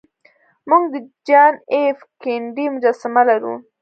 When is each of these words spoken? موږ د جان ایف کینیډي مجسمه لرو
موږ 0.69 0.83
د 0.93 0.95
جان 1.27 1.53
ایف 1.73 1.97
کینیډي 2.21 2.65
مجسمه 2.73 3.21
لرو 3.29 3.53